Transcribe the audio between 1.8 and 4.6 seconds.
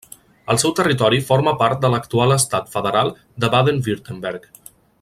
de l'actual estat federal de Baden-Württemberg.